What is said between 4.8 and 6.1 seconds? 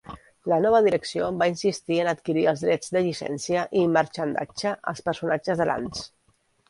als personatges de Lantz.